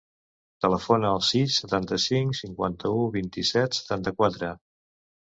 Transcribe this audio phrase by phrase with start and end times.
[0.65, 4.51] Telefona al sis, setanta-cinc, cinquanta-u, vint-i-set, setanta-quatre.